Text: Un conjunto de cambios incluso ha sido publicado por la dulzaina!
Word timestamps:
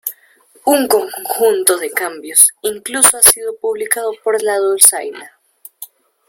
Un 0.65 0.87
conjunto 0.87 1.77
de 1.77 1.91
cambios 1.91 2.47
incluso 2.63 3.17
ha 3.17 3.21
sido 3.21 3.55
publicado 3.57 4.11
por 4.23 4.41
la 4.41 4.57
dulzaina! 4.57 5.37